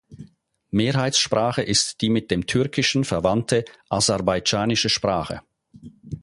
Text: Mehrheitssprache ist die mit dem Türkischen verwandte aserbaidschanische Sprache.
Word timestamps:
Mehrheitssprache 0.71 1.61
ist 1.61 2.01
die 2.01 2.09
mit 2.09 2.31
dem 2.31 2.47
Türkischen 2.47 3.03
verwandte 3.03 3.65
aserbaidschanische 3.87 4.89
Sprache. 4.89 5.43